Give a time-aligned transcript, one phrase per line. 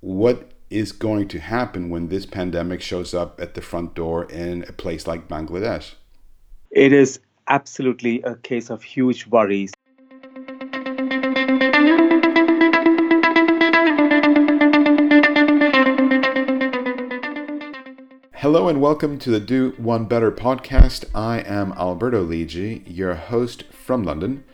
[0.00, 4.64] what is going to happen when this pandemic shows up at the front door in
[4.68, 5.94] a place like Bangladesh?
[6.70, 9.72] It is absolutely a case of huge worries.
[18.34, 21.06] Hello and welcome to the Do One Better podcast.
[21.12, 24.44] I am Alberto Lidji, your host from London.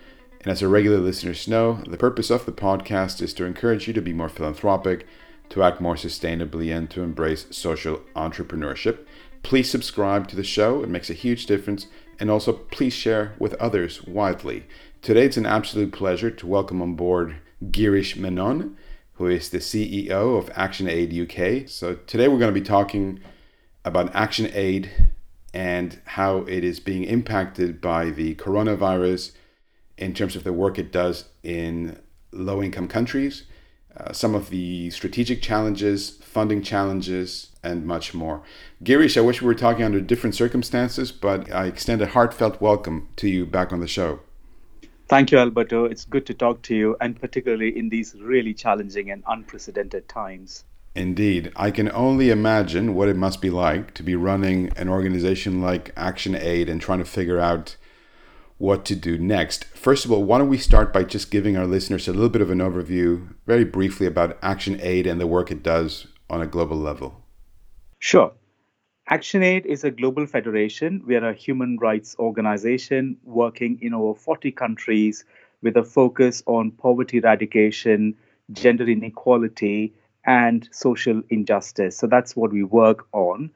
[0.40, 3.92] And as our regular listeners know, the purpose of the podcast is to encourage you
[3.92, 5.06] to be more philanthropic
[5.50, 9.06] to act more sustainably and to embrace social entrepreneurship.
[9.42, 11.86] Please subscribe to the show, it makes a huge difference.
[12.19, 14.64] And also, please share with others widely.
[15.02, 18.77] Today, it's an absolute pleasure to welcome on board Girish Menon,
[19.14, 21.69] who is the CEO of ActionAid UK.
[21.69, 23.20] So, today we're going to be talking
[23.84, 24.88] about ActionAid
[25.52, 29.33] and how it is being impacted by the coronavirus
[29.98, 32.00] in terms of the work it does in
[32.33, 33.45] low income countries
[33.97, 38.43] uh, some of the strategic challenges, funding challenges, and much more.
[38.83, 43.09] Girish, I wish we were talking under different circumstances, but I extend a heartfelt welcome
[43.17, 44.20] to you back on the show.
[45.09, 45.84] Thank you, Alberto.
[45.84, 50.64] It's good to talk to you, and particularly in these really challenging and unprecedented times.
[50.95, 51.53] Indeed.
[51.56, 55.95] I can only imagine what it must be like to be running an organization like
[55.97, 57.77] ActionAid and trying to figure out
[58.58, 59.64] what to do next.
[59.64, 62.42] First of all, why don't we start by just giving our listeners a little bit
[62.42, 66.77] of an overview, very briefly, about ActionAid and the work it does on a global
[66.77, 67.24] level?
[67.98, 68.33] Sure.
[69.11, 71.02] ActionAid is a global federation.
[71.06, 75.24] We are a human rights organization working in over 40 countries
[75.62, 78.14] with a focus on poverty eradication,
[78.52, 79.92] gender inequality,
[80.27, 81.98] and social injustice.
[81.98, 83.50] So that's what we work on.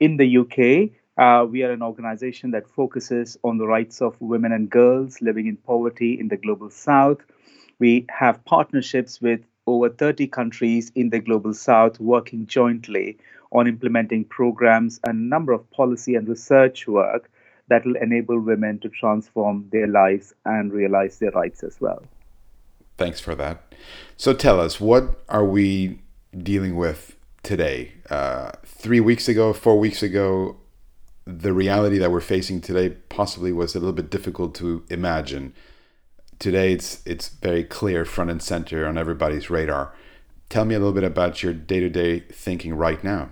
[0.00, 0.90] In the UK,
[1.20, 5.46] uh, we are an organization that focuses on the rights of women and girls living
[5.46, 7.18] in poverty in the global south.
[7.78, 13.18] We have partnerships with over 30 countries in the global south working jointly
[13.52, 17.30] on implementing programs and a number of policy and research work
[17.68, 22.02] that will enable women to transform their lives and realize their rights as well.
[22.96, 23.74] Thanks for that.
[24.16, 26.00] So tell us, what are we
[26.36, 27.92] dealing with today?
[28.08, 30.56] Uh, three weeks ago, four weeks ago,
[31.38, 35.54] the reality that we're facing today possibly was a little bit difficult to imagine.
[36.38, 39.94] Today, it's it's very clear, front and center on everybody's radar.
[40.48, 43.30] Tell me a little bit about your day to day thinking right now.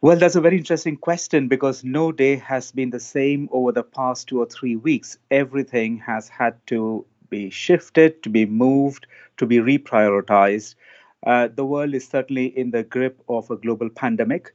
[0.00, 3.82] Well, that's a very interesting question because no day has been the same over the
[3.82, 5.18] past two or three weeks.
[5.32, 9.08] Everything has had to be shifted, to be moved,
[9.38, 10.76] to be reprioritized.
[11.26, 14.54] Uh, the world is certainly in the grip of a global pandemic.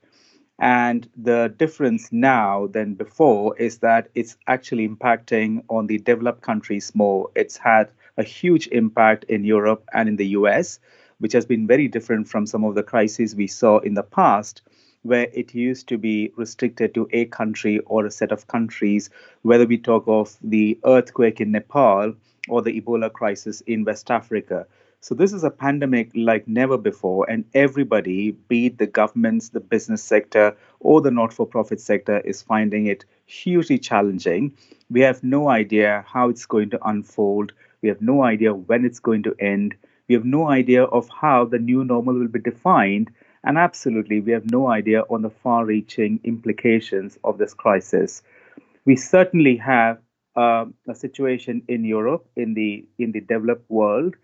[0.60, 6.94] And the difference now than before is that it's actually impacting on the developed countries
[6.94, 7.32] more.
[7.36, 10.80] It's had a huge impact in Europe and in the US,
[11.18, 14.62] which has been very different from some of the crises we saw in the past,
[15.02, 19.10] where it used to be restricted to a country or a set of countries,
[19.42, 22.14] whether we talk of the earthquake in Nepal
[22.48, 24.68] or the Ebola crisis in West Africa.
[25.04, 29.60] So this is a pandemic like never before, and everybody, be it the governments, the
[29.60, 34.56] business sector, or the not-for-profit sector, is finding it hugely challenging.
[34.90, 37.52] We have no idea how it's going to unfold.
[37.82, 39.76] We have no idea when it's going to end.
[40.08, 43.12] We have no idea of how the new normal will be defined.
[43.44, 48.24] And absolutely, we have no idea on the far reaching implications of this crisis.
[48.86, 49.98] We certainly have
[50.38, 54.16] uh, a situation in Europe, in the, in the developed world,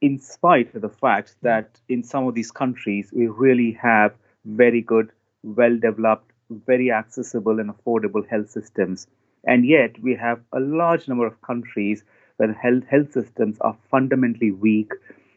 [0.00, 1.46] in spite of the fact hmm.
[1.46, 4.14] that in some of these countries we really have
[4.44, 5.10] very good,
[5.42, 9.06] well developed, very accessible, and affordable health systems.
[9.44, 12.02] And yet we have a large number of countries
[12.36, 14.92] where health, health systems are fundamentally weak.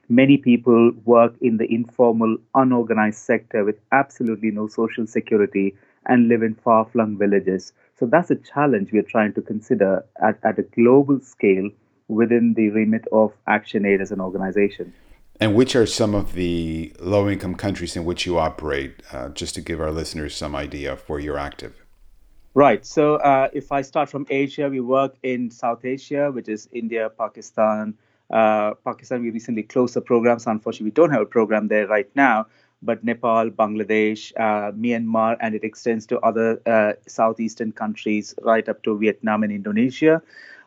[0.10, 6.44] Many people work in the informal, unorganized sector with absolutely no social security and live
[6.44, 7.74] in far flung villages.
[7.98, 11.70] So that's a challenge we are trying to consider at, at a global scale
[12.12, 14.94] within the remit of ActionAid as an organization.
[15.40, 19.56] And which are some of the low income countries in which you operate, uh, just
[19.56, 21.74] to give our listeners some idea of where you're active?
[22.54, 22.86] Right.
[22.86, 27.10] So, uh, if I start from Asia, we work in South Asia, which is India,
[27.10, 27.96] Pakistan.
[28.30, 31.88] Uh, Pakistan, we recently closed the program, so unfortunately, we don't have a program there
[31.88, 32.46] right now.
[32.84, 38.84] But Nepal, Bangladesh, uh, Myanmar, and it extends to other uh, southeastern countries right up
[38.84, 40.22] to Vietnam and Indonesia.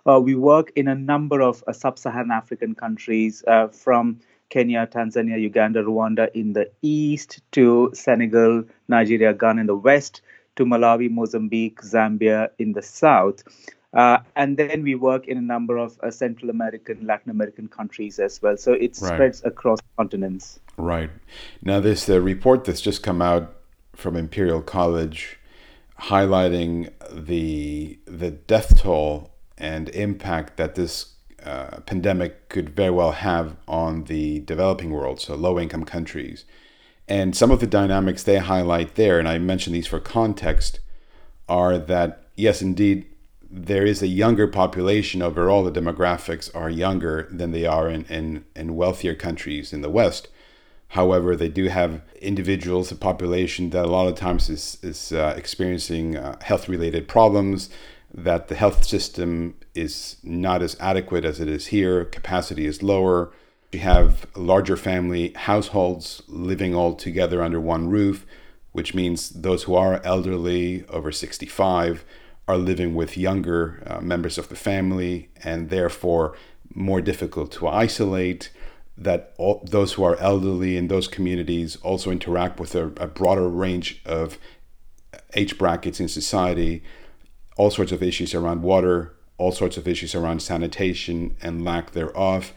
[0.07, 4.21] Uh, we work in a number of uh, sub Saharan African countries uh, from
[4.51, 10.21] Kenya, Tanzania, Uganda, Rwanda in the east to Senegal, Nigeria, Ghana in the west
[10.57, 13.43] to Malawi, Mozambique, Zambia in the south.
[13.95, 18.19] Uh, and then we work in a number of uh, Central American, Latin American countries
[18.19, 18.57] as well.
[18.57, 19.15] So it right.
[19.15, 20.61] spreads across continents.
[20.77, 21.11] Right.
[21.63, 23.55] Now, this uh, report that's just come out
[23.95, 25.39] from Imperial College
[26.01, 31.15] highlighting the the death toll and impact that this
[31.45, 36.45] uh, pandemic could very well have on the developing world, so low income countries.
[37.07, 40.81] And some of the dynamics they highlight there, and I mention these for context,
[41.49, 43.07] are that yes, indeed,
[43.51, 45.63] there is a younger population overall.
[45.63, 50.29] The demographics are younger than they are in, in, in wealthier countries in the West.
[50.89, 55.35] However, they do have individuals, a population that a lot of times is, is uh,
[55.37, 57.69] experiencing uh, health related problems,
[58.15, 63.33] that the health system is not as adequate as it is here, capacity is lower.
[63.73, 68.25] We have larger family households living all together under one roof,
[68.71, 72.05] which means those who are elderly, over 65,
[72.47, 76.37] are living with younger uh, members of the family and therefore
[76.73, 78.51] more difficult to isolate
[78.97, 83.49] that all, those who are elderly in those communities also interact with a, a broader
[83.49, 84.39] range of
[85.35, 86.83] age brackets in society,
[87.57, 92.53] all sorts of issues around water, all sorts of issues around sanitation and lack thereof,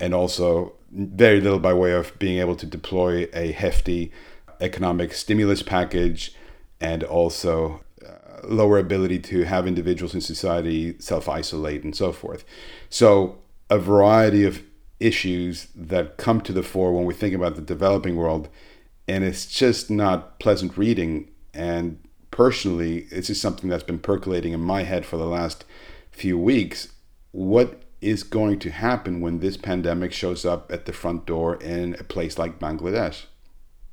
[0.00, 4.12] and also very little by way of being able to deploy a hefty
[4.60, 6.34] economic stimulus package
[6.80, 12.44] and also uh, lower ability to have individuals in society self isolate and so forth.
[12.88, 13.38] So,
[13.70, 14.62] a variety of
[15.00, 18.48] issues that come to the fore when we think about the developing world.
[19.06, 21.30] And it's just not pleasant reading.
[21.54, 21.98] And
[22.38, 25.64] personally, this is something that's been percolating in my head for the last
[26.12, 26.86] few weeks.
[27.32, 31.96] What is going to happen when this pandemic shows up at the front door in
[31.98, 33.24] a place like Bangladesh?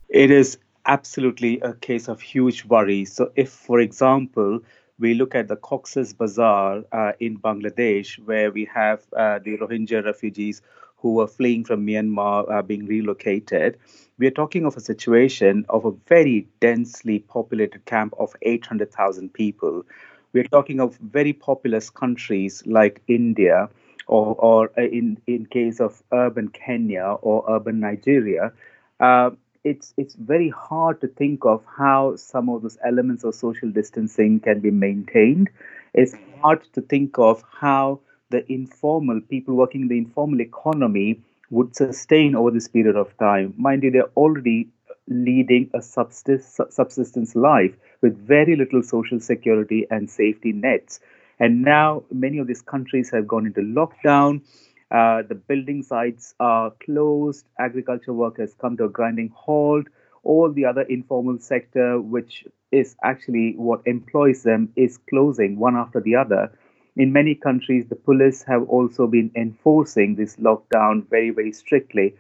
[0.09, 3.03] It is absolutely a case of huge worry.
[3.05, 4.59] So, if, for example,
[4.99, 10.05] we look at the Cox's Bazar uh, in Bangladesh, where we have uh, the Rohingya
[10.05, 10.61] refugees
[10.97, 13.79] who were fleeing from Myanmar uh, being relocated.
[14.17, 19.83] We are talking of a situation of a very densely populated camp of 800,000 people.
[20.31, 23.69] We are talking of very populous countries like India,
[24.07, 28.53] or, or uh, in, in case of urban Kenya or urban Nigeria.
[28.99, 29.31] Uh,
[29.65, 34.39] it's it's very hard to think of how some of those elements of social distancing
[34.39, 35.49] can be maintained.
[35.93, 41.75] It's hard to think of how the informal people working in the informal economy would
[41.75, 43.53] sustain over this period of time.
[43.57, 44.69] Mind you, they're already
[45.07, 50.99] leading a subsistence life with very little social security and safety nets.
[51.39, 54.41] And now many of these countries have gone into lockdown.
[54.89, 57.45] Uh, the building sites are closed.
[57.59, 59.85] Agriculture work has come to a grinding halt.
[60.23, 66.01] All the other informal sector, which is actually what employs them, is closing one after
[66.01, 66.51] the other
[66.97, 72.15] in many countries, the police have also been enforcing this lockdown very, very strictly.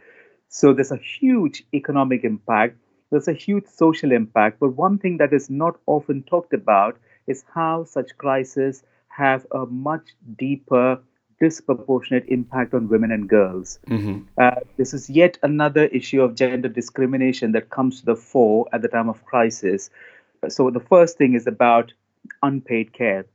[0.49, 2.77] So there's a huge economic impact.
[3.09, 4.59] There's a huge social impact.
[4.59, 9.65] But one thing that is not often talked about is how such crises have a
[9.65, 10.03] much
[10.37, 10.99] deeper,
[11.39, 13.79] disproportionate impact on women and girls.
[13.87, 14.23] Mm-hmm.
[14.37, 18.81] Uh, this is yet another issue of gender discrimination that comes to the fore at
[18.81, 19.89] the time of crisis.
[20.49, 21.93] So the first thing is about
[22.43, 23.25] unpaid care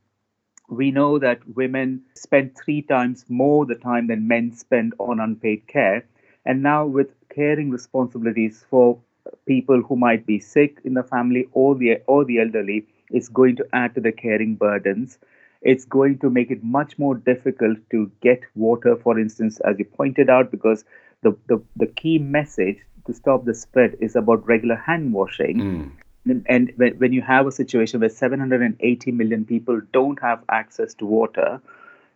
[0.71, 5.67] we know that women spend three times more the time than men spend on unpaid
[5.67, 6.05] care.
[6.45, 8.97] And now, with caring responsibilities for
[9.45, 13.57] people who might be sick in the family or the or the elderly, is going
[13.57, 15.19] to add to the caring burdens.
[15.61, 19.85] It's going to make it much more difficult to get water, for instance, as you
[19.85, 20.85] pointed out, because
[21.21, 25.57] the, the, the key message to stop the spread is about regular hand washing.
[25.57, 25.91] Mm.
[26.25, 31.61] And when you have a situation where 780 million people don't have access to water,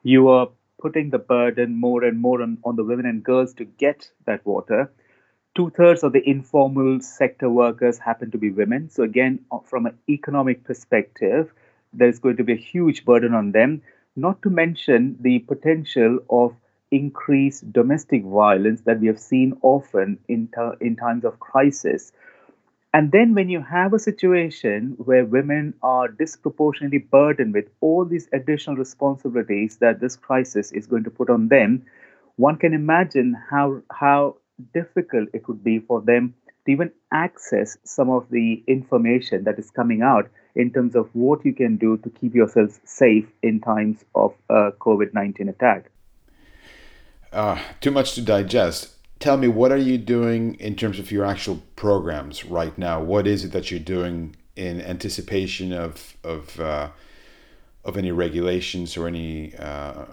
[0.03, 3.65] you are putting the burden more and more on, on the women and girls to
[3.65, 4.91] get that water.
[5.55, 8.89] Two thirds of the informal sector workers happen to be women.
[8.89, 11.51] So, again, uh, from an economic perspective,
[11.93, 13.81] there's going to be a huge burden on them,
[14.15, 16.55] not to mention the potential of
[16.91, 22.11] increased domestic violence that we have seen often in, ter- in times of crisis.
[22.95, 28.29] And then, when you have a situation where women are disproportionately burdened with all these
[28.31, 31.85] additional responsibilities that this crisis is going to put on them,
[32.37, 34.37] one can imagine how, how
[34.73, 36.33] difficult it would be for them
[36.65, 41.43] to even access some of the information that is coming out in terms of what
[41.43, 45.91] you can do to keep yourselves safe in times of a COVID 19 attack.
[47.33, 51.25] Uh, too much to digest tell me what are you doing in terms of your
[51.25, 53.01] actual programs right now?
[53.01, 56.89] What is it that you're doing in anticipation of of uh,
[57.83, 60.05] of any regulations or any uh,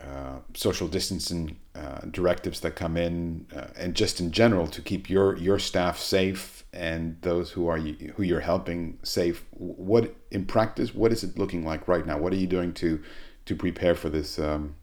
[0.00, 5.08] uh, social distancing uh, directives that come in, uh, and just in general to keep
[5.08, 9.44] your your staff safe and those who are you, who you're helping safe.
[9.52, 12.18] What in practice, what is it looking like right now?
[12.18, 13.02] What are you doing to
[13.46, 14.76] to prepare for this um,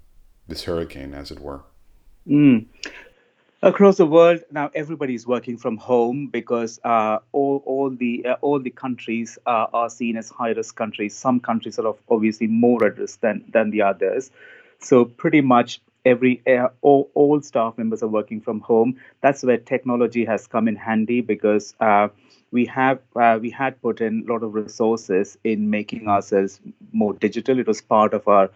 [0.48, 1.62] this hurricane, as it were?
[2.28, 2.66] Mm.
[3.64, 8.36] Across the world now, everybody is working from home because uh, all all the uh,
[8.42, 11.16] all the countries uh, are seen as high risk countries.
[11.16, 14.32] Some countries are obviously more at risk than than the others.
[14.80, 18.96] So pretty much every uh, all, all staff members are working from home.
[19.22, 22.08] That's where technology has come in handy because uh,
[22.52, 26.60] we have uh, we had put in a lot of resources in making ourselves
[26.94, 27.60] more digital.
[27.60, 28.50] It was part of our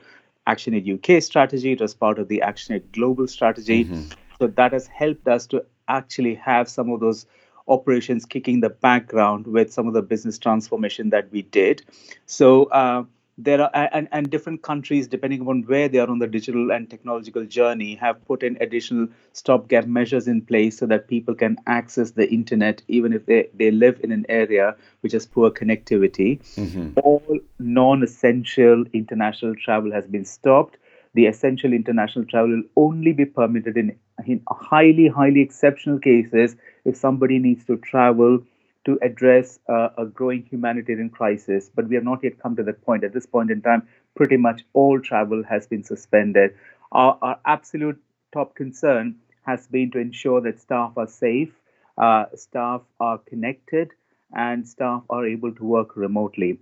[0.47, 1.74] Action ActionAid UK strategy.
[1.74, 3.85] It was part of the Action ActionAid global strategy.
[3.85, 4.25] Mm-hmm.
[4.39, 7.25] So that has helped us to actually have some of those
[7.67, 11.83] operations kicking the background with some of the business transformation that we did.
[12.25, 13.05] So uh,
[13.37, 16.89] there are and, and different countries depending upon where they are on the digital and
[16.89, 22.11] technological journey have put in additional stopgap measures in place so that people can access
[22.11, 26.97] the internet even if they, they live in an area which has poor connectivity mm-hmm.
[27.03, 30.77] all non-essential international travel has been stopped
[31.13, 36.55] the essential international travel will only be permitted in, in highly highly exceptional cases
[36.86, 38.39] if somebody needs to travel
[38.86, 42.81] to address uh, a growing humanitarian crisis, but we have not yet come to that
[42.84, 43.03] point.
[43.03, 46.51] At this point in time, pretty much all travel has been suspended.
[46.91, 48.00] Our, our absolute
[48.31, 51.51] top concern has been to ensure that staff are safe,
[51.98, 53.91] uh, staff are connected,
[54.34, 56.60] and staff are able to work remotely.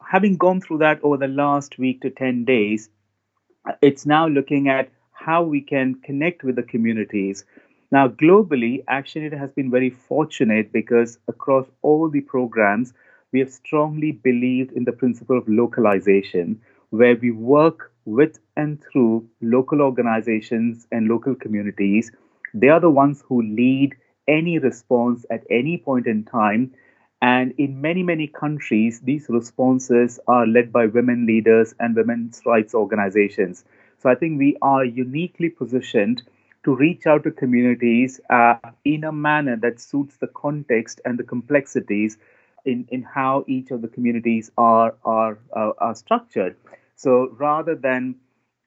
[0.00, 2.88] Having gone through that over the last week to 10 days,
[3.82, 7.44] it's now looking at how we can connect with the communities
[7.90, 12.92] now, globally, ActionAid has been very fortunate because across all the programs,
[13.32, 16.60] we have strongly believed in the principle of localization,
[16.90, 22.12] where we work with and through local organizations and local communities.
[22.52, 23.96] They are the ones who lead
[24.26, 26.72] any response at any point in time.
[27.22, 32.74] And in many, many countries, these responses are led by women leaders and women's rights
[32.74, 33.64] organizations.
[33.98, 36.22] So I think we are uniquely positioned
[36.64, 41.24] to reach out to communities uh, in a manner that suits the context and the
[41.24, 42.18] complexities
[42.64, 46.56] in, in how each of the communities are are, uh, are structured.
[46.96, 48.16] So rather than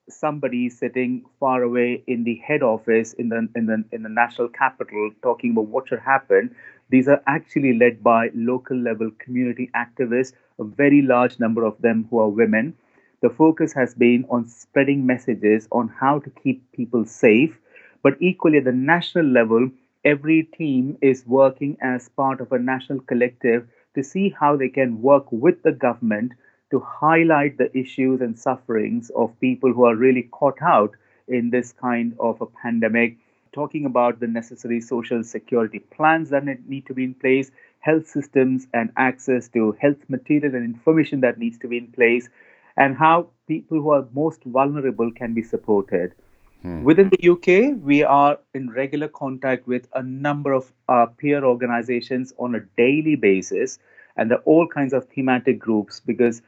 [0.08, 4.48] somebody sitting far away in the head office in the in the in the national
[4.48, 6.54] capital talking about what should happen,
[6.90, 12.06] these are actually led by local level community activists, a very large number of them
[12.10, 12.74] who are women.
[13.22, 17.58] The focus has been on spreading messages on how to keep people safe
[18.02, 19.70] but equally, at the national level,
[20.04, 25.00] every team is working as part of a national collective to see how they can
[25.00, 26.32] work with the government
[26.70, 30.96] to highlight the issues and sufferings of people who are really caught out
[31.28, 33.18] in this kind of a pandemic.
[33.52, 38.66] Talking about the necessary social security plans that need to be in place, health systems
[38.72, 42.28] and access to health material and information that needs to be in place,
[42.76, 46.14] and how people who are most vulnerable can be supported.
[46.62, 46.84] Hmm.
[46.84, 52.32] Within the UK, we are in regular contact with a number of uh, peer organizations
[52.38, 53.78] on a daily basis,
[54.16, 56.40] and there are all kinds of thematic groups because,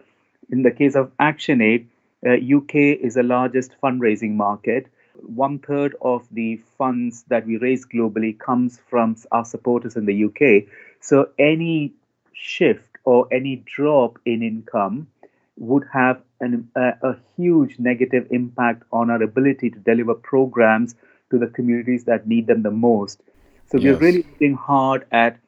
[0.50, 1.86] in the case of ActionAid,
[2.26, 4.86] uh, UK is the largest fundraising market.
[5.14, 10.24] One third of the funds that we raise globally comes from our supporters in the
[10.24, 10.68] UK.
[11.00, 11.92] So any
[12.32, 15.06] shift or any drop in income
[15.56, 20.94] would have an, a, a huge negative impact on our ability to deliver programs
[21.30, 23.22] to the communities that need them the most.
[23.70, 23.94] So yes.
[23.94, 25.38] we're really looking hard at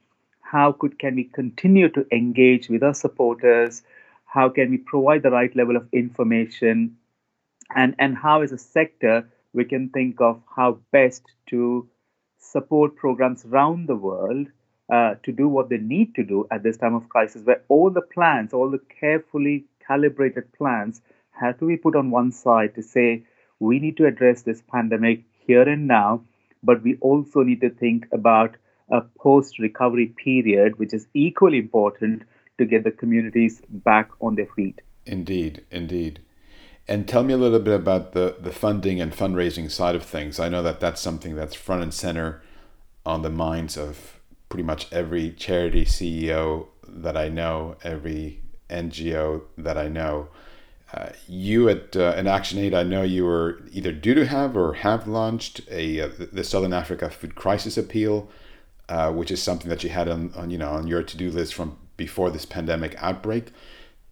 [0.40, 3.82] how could can we continue to engage with our supporters,
[4.24, 6.96] how can we provide the right level of information,
[7.74, 11.88] and and how as a sector we can think of how best to
[12.38, 14.46] support programs around the world
[14.92, 17.90] uh, to do what they need to do at this time of crisis, where all
[17.90, 21.00] the plans, all the carefully calibrated plans
[21.30, 23.24] have to be put on one side to say
[23.58, 26.22] we need to address this pandemic here and now,
[26.62, 28.56] but we also need to think about
[28.90, 32.22] a post recovery period, which is equally important
[32.58, 34.80] to get the communities back on their feet.
[35.04, 36.20] Indeed, indeed.
[36.88, 40.38] And tell me a little bit about the, the funding and fundraising side of things.
[40.38, 42.42] I know that that's something that's front and center
[43.04, 49.76] on the minds of pretty much every charity CEO that I know, every NGO that
[49.78, 50.28] I know.
[50.94, 54.74] Uh, you at uh, an ActionAid, I know you were either due to have or
[54.74, 58.28] have launched a uh, the Southern Africa Food Crisis Appeal,
[58.88, 61.30] uh, which is something that you had on, on you know on your to do
[61.30, 63.52] list from before this pandemic outbreak.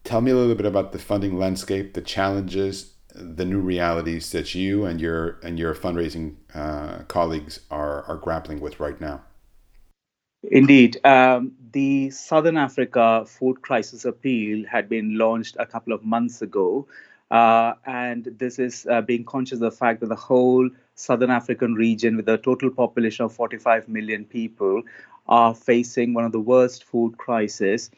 [0.02, 4.54] Tell me a little bit about the funding landscape, the challenges, the new realities that
[4.54, 9.22] you and your and your fundraising uh, colleagues are are grappling with right now.
[10.50, 16.40] Indeed, um, the Southern Africa Food Crisis Appeal had been launched a couple of months
[16.40, 16.86] ago,
[17.32, 21.74] uh, and this is uh, being conscious of the fact that the whole Southern African
[21.74, 24.82] region, with a total population of 45 million people,
[25.26, 27.90] are facing one of the worst food crises.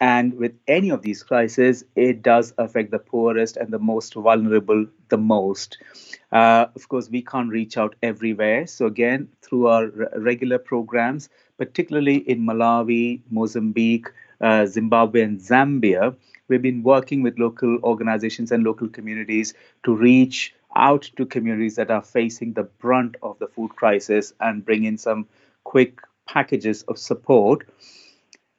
[0.00, 4.86] And with any of these crises, it does affect the poorest and the most vulnerable
[5.08, 5.78] the most.
[6.32, 8.66] Uh, of course, we can't reach out everywhere.
[8.66, 9.86] So, again, through our
[10.16, 14.08] regular programs, particularly in Malawi, Mozambique,
[14.40, 16.16] uh, Zimbabwe, and Zambia,
[16.48, 21.90] we've been working with local organizations and local communities to reach out to communities that
[21.90, 25.28] are facing the brunt of the food crisis and bring in some
[25.62, 27.64] quick packages of support.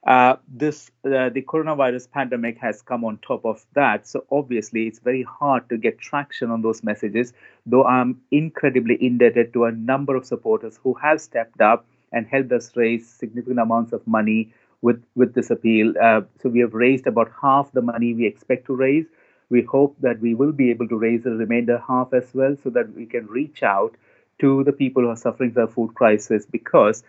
[0.06, 4.08] Uh, this uh, the coronavirus pandemic has come on top of that.
[4.08, 7.34] So obviously it's very hard to get traction on those messages
[7.66, 12.52] though i'm incredibly indebted to a number of supporters who have stepped up and helped
[12.52, 15.94] us raise significant amounts of money with with this appeal.
[16.02, 19.06] Uh, so we have raised about half the money we expect to raise.
[19.50, 22.70] We hope that we will be able to raise the remainder half as well so
[22.72, 23.96] that we can reach out
[24.40, 27.04] to the people who are suffering the food crisis because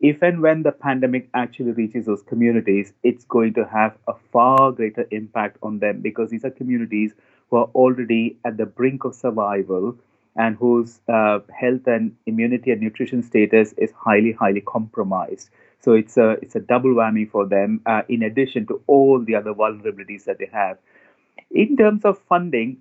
[0.00, 4.72] if and when the pandemic actually reaches those communities, it's going to have a far
[4.72, 7.12] greater impact on them because these are communities
[7.50, 9.96] who are already at the brink of survival
[10.36, 15.48] and whose uh, health and immunity and nutrition status is highly, highly compromised.
[15.80, 19.34] So it's a it's a double whammy for them, uh, in addition to all the
[19.34, 20.78] other vulnerabilities that they have.
[21.50, 22.78] In terms of funding,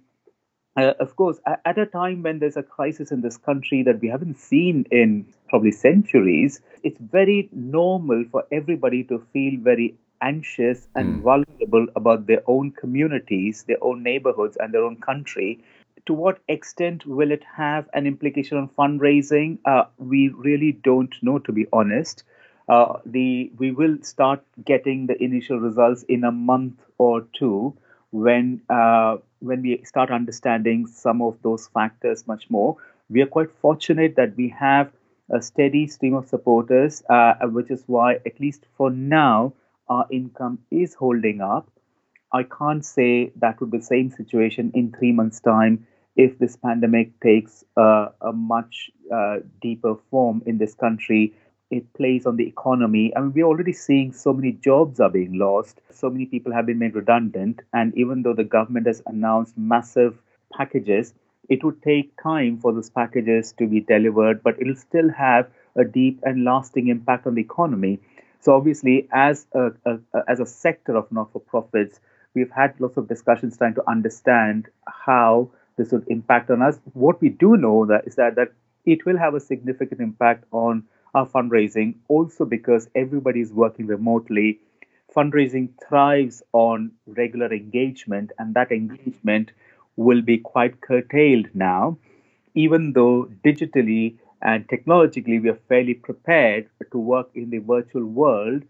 [0.75, 4.09] uh, of course, at a time when there's a crisis in this country that we
[4.09, 11.15] haven't seen in probably centuries, it's very normal for everybody to feel very anxious and
[11.15, 11.21] mm.
[11.21, 15.63] vulnerable about their own communities, their own neighborhoods, and their own country.
[16.07, 19.59] To what extent will it have an implication on fundraising?
[19.63, 22.23] Uh, we really don't know, to be honest.
[22.67, 27.73] Uh, the we will start getting the initial results in a month or two
[28.11, 32.75] when uh, when we start understanding some of those factors much more.
[33.09, 34.91] We are quite fortunate that we have
[35.31, 39.53] a steady stream of supporters, uh, which is why, at least for now,
[39.87, 41.69] our income is holding up.
[42.31, 46.55] I can't say that would be the same situation in three months' time if this
[46.55, 51.33] pandemic takes uh, a much uh, deeper form in this country
[51.71, 53.11] it plays on the economy.
[53.15, 56.65] I mean, we're already seeing so many jobs are being lost, so many people have
[56.65, 57.61] been made redundant.
[57.73, 60.17] And even though the government has announced massive
[60.53, 61.13] packages,
[61.49, 65.83] it would take time for those packages to be delivered, but it'll still have a
[65.83, 67.99] deep and lasting impact on the economy.
[68.39, 71.99] So, obviously, as a, a as a sector of not for profits,
[72.33, 76.79] we've had lots of discussions trying to understand how this would impact on us.
[76.93, 78.53] What we do know that is that, that
[78.85, 84.59] it will have a significant impact on our fundraising, also because everybody is working remotely.
[85.15, 89.51] Fundraising thrives on regular engagement, and that engagement
[89.95, 91.97] will be quite curtailed now,
[92.53, 98.63] even though digitally and technologically we are fairly prepared to work in the virtual world.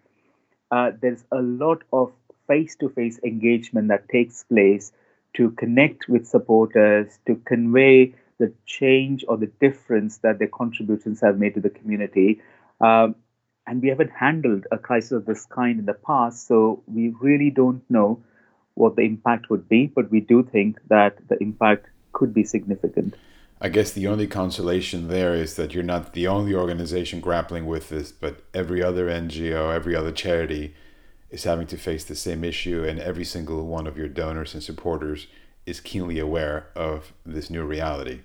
[0.72, 2.12] Uh, there's a lot of
[2.48, 4.92] face to face engagement that takes place
[5.34, 11.38] to connect with supporters, to convey the change or the difference that their contributions have
[11.38, 12.42] made to the community.
[12.82, 13.16] Um,
[13.68, 17.50] and we haven't handled a crisis of this kind in the past, so we really
[17.50, 18.24] don't know
[18.76, 23.16] what the impact would be, but we do think that the impact could be significant.
[23.60, 27.90] I guess the only consolation there is that you're not the only organization grappling with
[27.90, 30.76] this, but every other NGO, every other charity
[31.30, 34.62] is having to face the same issue, and every single one of your donors and
[34.62, 35.28] supporters
[35.66, 38.20] is keenly aware of this new reality.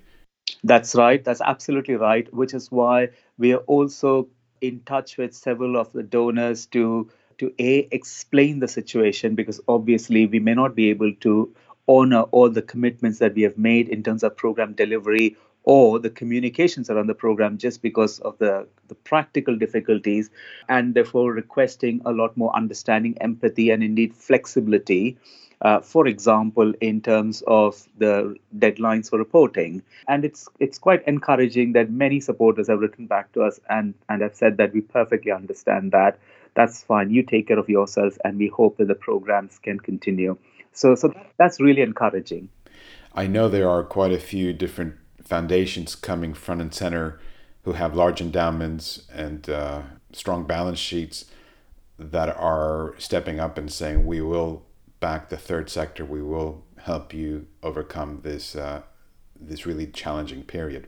[0.63, 1.25] That's right.
[1.25, 2.33] That's absolutely right.
[2.35, 4.29] Which is why we are also
[4.61, 7.09] in touch with several of the donors to
[7.40, 11.35] to a explain the situation because obviously we may not be able to
[11.88, 16.11] honor all the commitments that we have made in terms of program delivery or the
[16.11, 20.31] communications around the program just because of the, the practical difficulties
[20.68, 25.18] and therefore requesting a lot more understanding empathy and indeed flexibility
[25.62, 29.83] uh, for example, in terms of the deadlines for reporting.
[30.09, 34.22] And it's it's quite encouraging that many supporters have written back to us and, and
[34.22, 36.18] have said that we perfectly understand that.
[36.55, 37.11] That's fine.
[37.11, 40.37] You take care of yourselves, and we hope that the programs can continue.
[40.73, 42.49] So, so that's really encouraging.
[43.15, 47.19] I know there are quite a few different foundations coming front and center
[47.65, 49.83] who have large endowments and uh,
[50.13, 51.27] strong balance sheets
[51.99, 54.65] that are stepping up and saying we will
[55.01, 58.83] back the third sector, we will help you overcome this uh,
[59.39, 60.87] this really challenging period.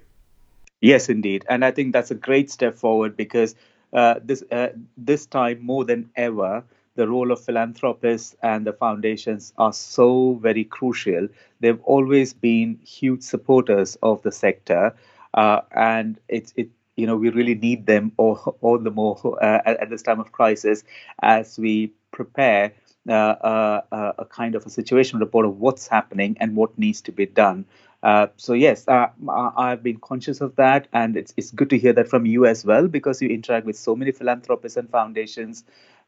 [0.81, 3.55] Yes, indeed, and I think that's a great step forward because
[3.93, 6.65] uh, this uh, this time more than ever,
[6.97, 11.29] the role of philanthropists and the foundations are so very crucial.
[11.61, 14.95] They've always been huge supporters of the sector,
[15.35, 19.61] uh, and it's it you know we really need them all, all the more uh,
[19.65, 20.85] at, at, this time of crisis
[21.23, 22.73] as we prepare
[23.09, 23.81] uh,
[24.19, 27.65] a kind of a situation report of what's happening and what needs to be done.
[28.03, 31.93] Uh, so yes, uh, I've been conscious of that, and it's it's good to hear
[31.93, 35.65] that from you as well because you interact with so many philanthropists and foundations.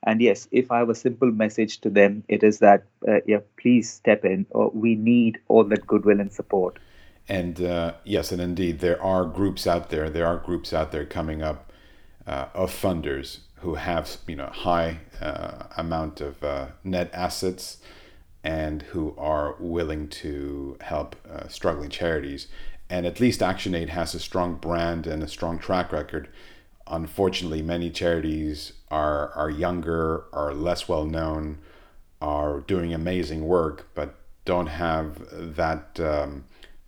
[0.07, 3.39] And yes, if I have a simple message to them, it is that uh, yeah,
[3.57, 4.45] please step in.
[4.51, 6.79] Or we need all that goodwill and support.
[7.29, 10.11] And uh, yes, and indeed, there are groups out there.
[10.11, 11.73] There are groups out there coming up
[12.27, 14.99] uh, of funders who have you know a high
[15.77, 16.43] amount of
[16.83, 17.79] net assets
[18.45, 22.47] and who are willing to help uh, struggling charities.
[22.91, 26.29] And at least ActionAid has a strong brand and a strong track record.
[26.87, 31.59] Unfortunately, many charities are are younger, are less well known,
[32.21, 35.27] are doing amazing work, but don't have
[35.57, 35.99] that.
[35.99, 36.45] Um,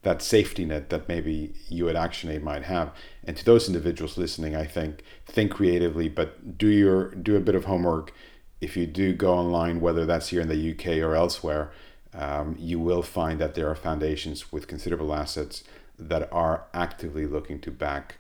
[0.07, 2.93] that safety net that maybe you at ActionAid might have.
[3.25, 7.57] And to those individuals listening, I think think creatively, but do your do a bit
[7.57, 8.15] of homework.
[8.61, 11.73] If you do go online, whether that's here in the UK or elsewhere,
[12.15, 15.63] um, you will find that there are foundations with considerable assets
[15.99, 18.17] that are actively looking to back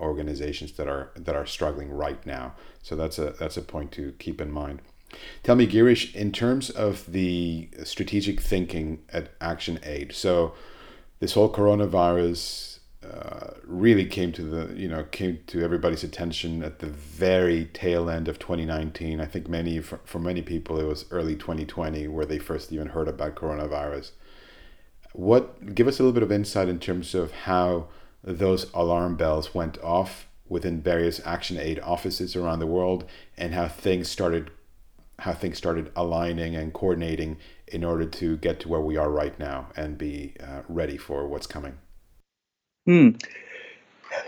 [0.00, 2.54] organizations that are that are struggling right now.
[2.82, 4.80] So that's a that's a point to keep in mind.
[5.42, 10.12] Tell me, Girish, in terms of the strategic thinking at Action Aid.
[10.12, 10.54] So
[11.20, 16.78] this whole coronavirus uh, really came to the you know came to everybody's attention at
[16.78, 19.20] the very tail end of 2019.
[19.20, 22.88] I think many for, for many people it was early 2020 where they first even
[22.88, 24.12] heard about coronavirus.
[25.12, 27.88] What give us a little bit of insight in terms of how
[28.22, 33.04] those alarm bells went off within various action aid offices around the world
[33.36, 34.50] and how things started
[35.20, 37.36] how things started aligning and coordinating
[37.68, 41.28] in order to get to where we are right now and be uh, ready for
[41.28, 41.78] what's coming?
[42.86, 43.10] Hmm.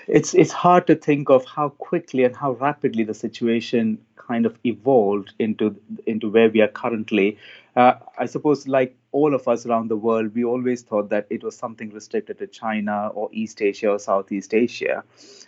[0.06, 4.58] It's it's hard to think of how quickly and how rapidly the situation kind of
[4.64, 7.38] evolved into into where we are currently.
[7.76, 11.42] Uh, I suppose, like all of us around the world, we always thought that it
[11.44, 15.04] was something restricted to China or East Asia or Southeast Asia,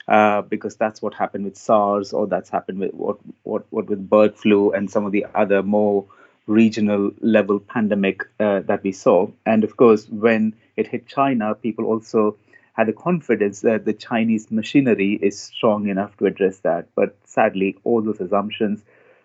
[0.08, 4.10] uh, because that's what happened with SARS or that's happened with what what what with
[4.10, 6.04] bird flu and some of the other more
[6.46, 9.28] regional level pandemic uh, that we saw.
[9.46, 12.36] And of course, when it hit China, people also
[12.78, 16.88] had the confidence that the Chinese machinery is strong enough to address that.
[16.94, 18.84] But sadly, all those assumptions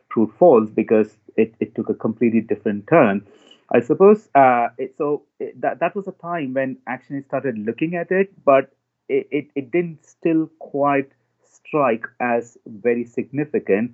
[0.09, 3.25] proved false because it, it took a completely different turn.
[3.71, 5.23] I suppose uh, it, so.
[5.39, 8.71] It, that that was a time when actually started looking at it, but
[9.09, 11.11] it, it, it didn't still quite
[11.43, 13.93] strike as very significant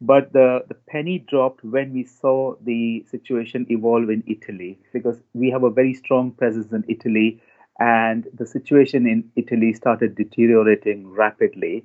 [0.00, 5.50] but the, the penny dropped when we saw the situation evolve in Italy because we
[5.50, 7.40] have a very strong presence in Italy
[7.82, 11.84] and the situation in Italy started deteriorating rapidly.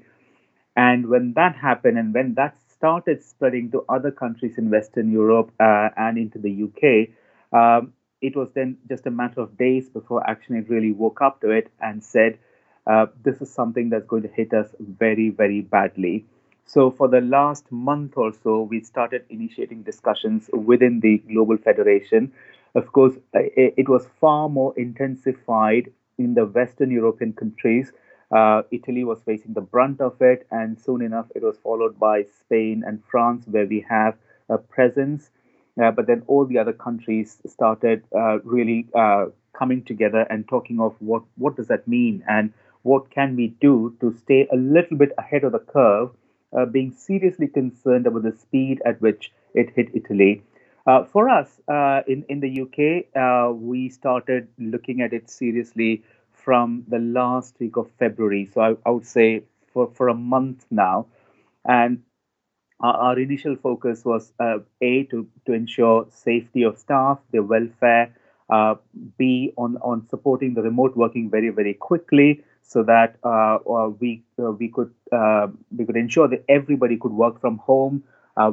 [0.75, 5.51] And when that happened and when that started spreading to other countries in Western Europe
[5.60, 7.10] uh, and into the UK,
[7.51, 11.49] um, it was then just a matter of days before ActionAid really woke up to
[11.49, 12.38] it and said,
[12.86, 16.25] uh, this is something that's going to hit us very, very badly.
[16.65, 22.33] So, for the last month or so, we started initiating discussions within the Global Federation.
[22.75, 27.91] Of course, it was far more intensified in the Western European countries.
[28.32, 32.23] Uh, Italy was facing the brunt of it, and soon enough, it was followed by
[32.23, 34.15] Spain and France, where we have
[34.49, 35.32] a presence.
[35.82, 40.80] Uh, but then all the other countries started uh, really uh, coming together and talking
[40.80, 42.51] of what what does that mean and
[42.84, 46.10] what can we do to stay a little bit ahead of the curve
[46.58, 50.41] uh, being seriously concerned about the speed at which it hit Italy.
[50.88, 56.02] Uh, for us uh, in, in the UK, uh, we started looking at it seriously
[56.32, 58.50] from the last week of February.
[58.54, 61.08] So I, I would say for, for a month now.
[61.65, 62.04] And
[62.80, 68.15] our, our initial focus was uh, A, to, to ensure safety of staff, their welfare,
[68.50, 68.76] uh,
[69.17, 73.58] B, on, on supporting the remote working very, very quickly so that uh,
[74.00, 74.93] we we could
[75.76, 78.04] we could ensure that everybody could work from home.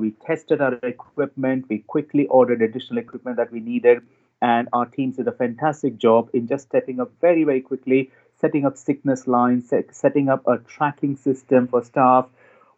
[0.01, 1.67] We tested our equipment.
[1.69, 4.03] We quickly ordered additional equipment that we needed,
[4.41, 8.65] and our teams did a fantastic job in just stepping up very very quickly, setting
[8.65, 12.27] up sickness lines, set, setting up a tracking system for staff.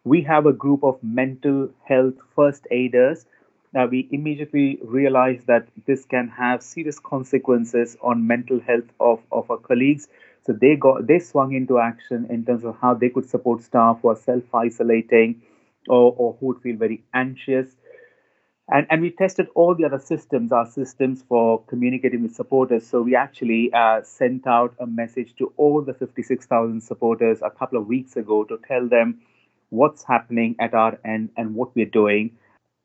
[0.03, 3.25] We have a group of mental health first aiders
[3.75, 9.49] uh, we immediately realized that this can have serious consequences on mental health of, of
[9.51, 10.07] our colleagues.
[10.45, 13.99] So they got they swung into action in terms of how they could support staff
[14.01, 15.41] who are self isolating
[15.87, 17.67] or, or who would feel very anxious.
[18.69, 22.85] And, and we tested all the other systems, our systems for communicating with supporters.
[22.85, 27.79] So we actually uh, sent out a message to all the 56,000 supporters a couple
[27.79, 29.21] of weeks ago to tell them
[29.69, 32.37] what's happening at our end and what we're doing.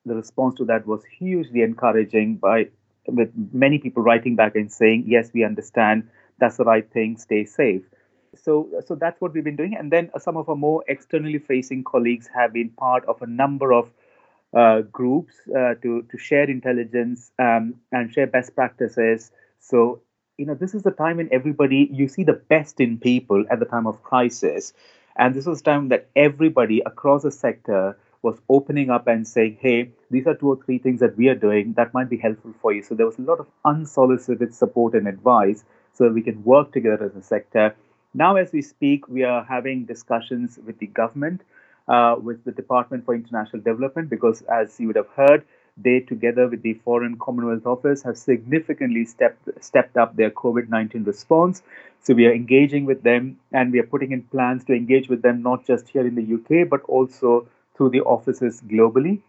[0.07, 2.69] The response to that was hugely encouraging by
[3.09, 7.45] with many people writing back and saying, yes, we understand, that's the right thing, stay
[7.45, 7.83] safe.
[8.35, 9.77] So, so that's what we've been doing.
[9.77, 13.73] And then some of our more externally facing colleagues have been part of a number
[13.73, 13.91] of
[14.55, 19.31] uh, groups uh, to, to share intelligence um, and share best practices.
[19.61, 20.03] So,
[20.39, 23.61] you know, this is the time when everybody, you see the best in people at
[23.61, 24.73] the time of crisis.
[25.17, 29.91] And this was time that everybody across the sector was opening up and saying, hey,
[30.11, 32.73] these are two or three things that we are doing that might be helpful for
[32.73, 32.83] you.
[32.83, 37.05] So there was a lot of unsolicited support and advice so we can work together
[37.05, 37.75] as a sector.
[38.15, 41.43] Now, as we speak, we are having discussions with the government,
[41.89, 45.45] uh, with the Department for International Development, because as you would have heard,
[45.79, 51.05] they, together with the Foreign Commonwealth Office, have significantly stepped stepped up their COVID nineteen
[51.05, 51.63] response.
[52.03, 55.23] So we are engaging with them, and we are putting in plans to engage with
[55.23, 59.23] them not just here in the UK, but also through the offices globally.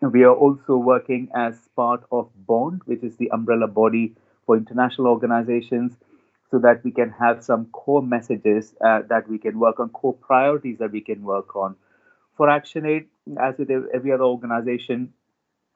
[0.00, 4.14] We are also working as part of BOND, which is the umbrella body
[4.46, 5.92] for international organizations,
[6.50, 10.14] so that we can have some core messages uh, that we can work on, core
[10.14, 11.76] priorities that we can work on.
[12.36, 13.06] For ActionAid,
[13.38, 15.12] as with every other organization,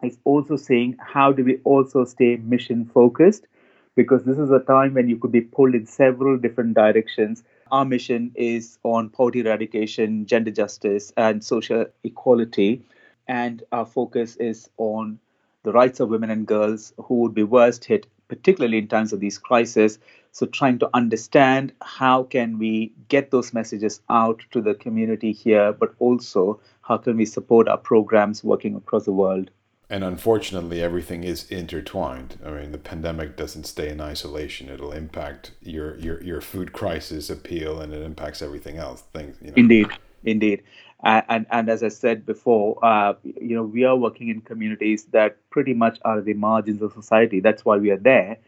[0.02, 3.46] is also saying how do we also stay mission focused?
[3.94, 7.44] Because this is a time when you could be pulled in several different directions.
[7.70, 12.82] Our mission is on poverty eradication gender justice and social equality.
[13.28, 15.20] And our focus is on
[15.62, 19.20] the rights of women and girls who would be worst hit particularly in times of
[19.20, 19.98] these crises
[20.34, 25.72] so trying to understand how can we get those messages out to the community here
[25.72, 29.50] but also how can we support our programs working across the world
[29.90, 32.38] and unfortunately, everything is intertwined.
[32.44, 34.70] I mean, the pandemic doesn't stay in isolation.
[34.70, 39.02] It'll impact your your, your food crisis appeal, and it impacts everything else.
[39.12, 39.54] Things, you know.
[39.56, 39.88] Indeed,
[40.24, 40.62] indeed.
[41.04, 45.04] Uh, and and as I said before, uh, you know, we are working in communities
[45.12, 47.40] that pretty much are the margins of society.
[47.40, 48.38] That's why we are there.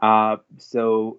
[0.00, 1.18] Uh, so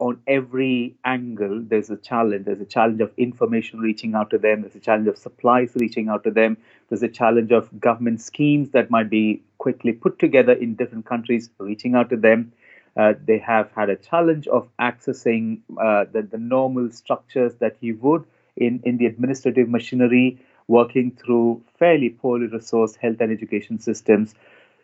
[0.00, 2.46] on every angle, there's a challenge.
[2.46, 4.62] There's a challenge of information reaching out to them.
[4.62, 6.56] There's a challenge of supplies reaching out to them.
[6.88, 11.50] There's a challenge of government schemes that might be quickly put together in different countries
[11.58, 12.52] reaching out to them.
[12.96, 17.96] Uh, they have had a challenge of accessing uh, the, the normal structures that you
[17.96, 18.24] would
[18.56, 24.34] in, in the administrative machinery, working through fairly poorly resourced health and education systems.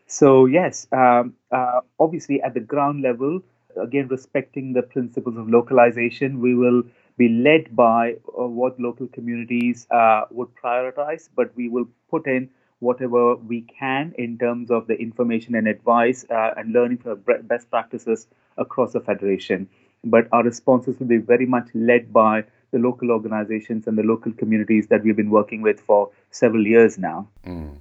[0.06, 3.42] So, yes, um, uh, obviously at the ground level,
[3.80, 6.40] again respecting the principles of localization.
[6.40, 6.82] We will
[7.16, 12.50] be led by uh, what local communities uh, would prioritize, but we will put in
[12.80, 17.70] whatever we can in terms of the information and advice uh, and learning from best
[17.70, 18.26] practices
[18.58, 19.68] across the federation.
[20.04, 24.32] But our responses will be very much led by the local organizations and the local
[24.32, 27.28] communities that we've been working with for several years now.
[27.46, 27.78] Mm.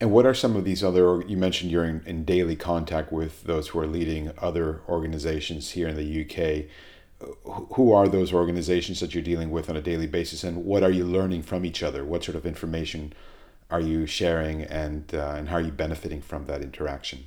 [0.00, 1.22] And what are some of these other?
[1.26, 5.88] You mentioned you're in, in, daily contact with those who are leading other organizations here
[5.88, 6.66] in the UK.
[7.76, 10.90] Who are those organizations that you're dealing with on a daily basis, and what are
[10.90, 12.04] you learning from each other?
[12.04, 13.14] What sort of information
[13.70, 17.26] are you sharing, and uh, and how are you benefiting from that interaction?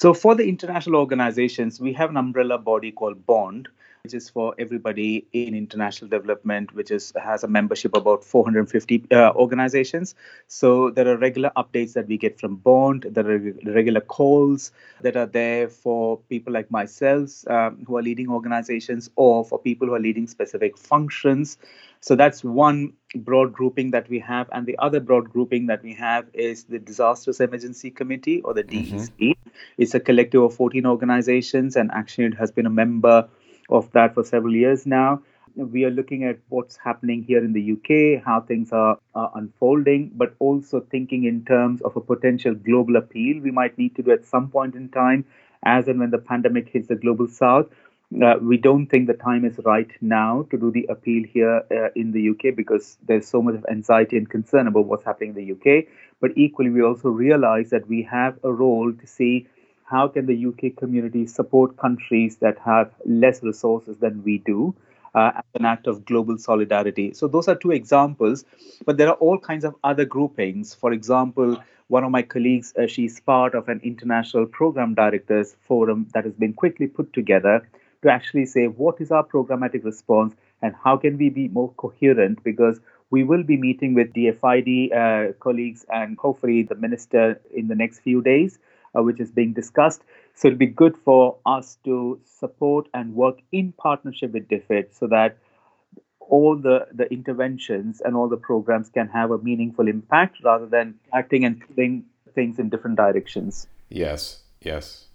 [0.00, 3.66] So, for the international organizations, we have an umbrella body called BOND,
[4.14, 9.32] is for everybody in international development, which is has a membership of about 450 uh,
[9.34, 10.14] organizations.
[10.46, 13.06] So there are regular updates that we get from Bond.
[13.10, 18.28] There are regular calls that are there for people like myself um, who are leading
[18.28, 21.58] organizations, or for people who are leading specific functions.
[22.00, 24.48] So that's one broad grouping that we have.
[24.52, 28.62] And the other broad grouping that we have is the Disasters Emergency Committee or the
[28.62, 29.10] DEC.
[29.10, 29.50] Mm-hmm.
[29.78, 33.28] It's a collective of 14 organizations, and ActionAid has been a member
[33.68, 35.22] of that for several years now.
[35.56, 40.12] We are looking at what's happening here in the UK, how things are, are unfolding,
[40.14, 44.12] but also thinking in terms of a potential global appeal we might need to do
[44.12, 45.24] at some point in time,
[45.64, 47.66] as and when the pandemic hits the global south.
[48.22, 51.90] Uh, we don't think the time is right now to do the appeal here uh,
[51.94, 55.52] in the UK because there's so much anxiety and concern about what's happening in the
[55.52, 55.84] UK.
[56.20, 59.46] But equally, we also realize that we have a role to see
[59.90, 64.74] how can the UK community support countries that have less resources than we do?
[65.14, 67.12] uh, as an act of global solidarity.
[67.12, 68.44] So, those are two examples,
[68.84, 70.74] but there are all kinds of other groupings.
[70.74, 76.06] For example, one of my colleagues, uh, she's part of an international program directors forum
[76.14, 77.68] that has been quickly put together
[78.02, 82.42] to actually say what is our programmatic response and how can we be more coherent
[82.44, 82.78] because
[83.10, 88.00] we will be meeting with DFID uh, colleagues and hopefully the minister in the next
[88.00, 88.58] few days,
[88.96, 90.02] uh, which is being discussed.
[90.34, 95.06] So it'll be good for us to support and work in partnership with DFID so
[95.08, 95.38] that
[96.20, 100.94] all the, the interventions and all the programs can have a meaningful impact rather than
[101.12, 103.66] acting and pulling things in different directions.
[103.88, 105.06] Yes, yes.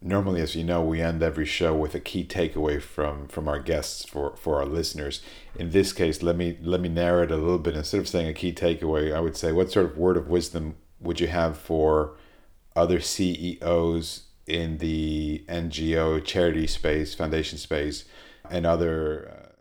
[0.00, 3.60] Normally, as you know, we end every show with a key takeaway from from our
[3.60, 5.22] guests for for our listeners.
[5.54, 7.76] In this case, let me let me narrow it a little bit.
[7.76, 10.74] Instead of saying a key takeaway, I would say, what sort of word of wisdom
[11.00, 12.16] would you have for
[12.74, 18.04] other CEOs in the NGO charity space, foundation space,
[18.50, 19.52] and other uh,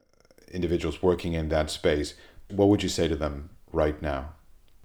[0.51, 2.13] individuals working in that space,
[2.49, 4.33] what would you say to them right now?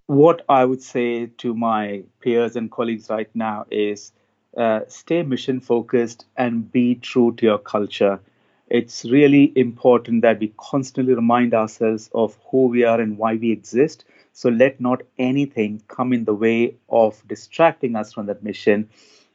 [0.06, 4.12] What I would say to my peers and colleagues right now is
[4.56, 8.20] uh, stay mission focused and be true to your culture.
[8.68, 13.50] It's really important that we constantly remind ourselves of who we are and why we
[13.50, 14.04] exist.
[14.37, 18.90] So let not anything come in the way of distracting us from that mission.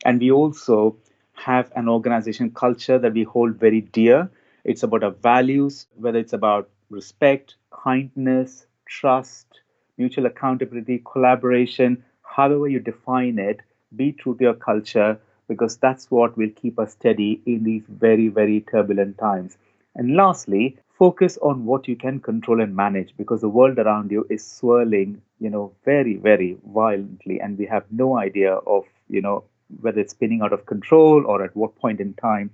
[0.05, 0.97] And we also
[1.33, 4.29] have an organization culture that we hold very dear
[4.63, 9.61] it's about our values, whether it's about respect, kindness, trust,
[9.97, 13.61] mutual accountability, collaboration, however you define it,
[13.95, 18.27] be true to your culture because that's what will keep us steady in these very,
[18.27, 19.57] very turbulent times.
[19.95, 24.23] And lastly, focus on what you can control and manage because the world around you
[24.29, 29.43] is swirling, you know, very, very violently, and we have no idea of, you know,
[29.79, 32.51] whether it's spinning out of control or at what point in time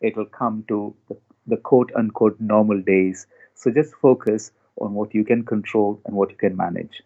[0.00, 3.26] it will come to the the quote unquote normal days.
[3.54, 7.02] So just focus on what you can control and what you can manage.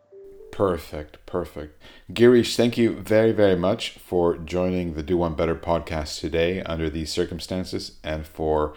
[0.53, 1.83] Perfect, perfect.
[2.13, 6.89] Girish, thank you very, very much for joining the Do One Better podcast today under
[6.89, 8.75] these circumstances and for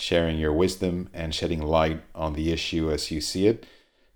[0.00, 3.66] sharing your wisdom and shedding light on the issue as you see it.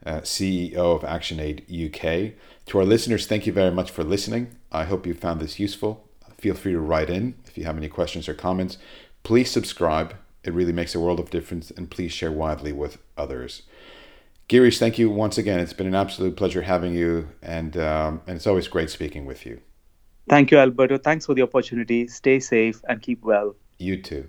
[0.04, 2.34] Uh, CEO of ActionAid UK.
[2.66, 4.56] To our listeners, thank you very much for listening.
[4.70, 6.06] I hope you found this useful.
[6.36, 8.76] Feel free to write in if you have any questions or comments.
[9.22, 13.62] Please subscribe it really makes a world of difference, and please share widely with others.
[14.48, 15.58] Girish, thank you once again.
[15.58, 19.46] It's been an absolute pleasure having you, and um, and it's always great speaking with
[19.46, 19.60] you.
[20.28, 20.98] Thank you, Alberto.
[20.98, 22.06] Thanks for the opportunity.
[22.08, 23.56] Stay safe and keep well.
[23.78, 24.28] You too.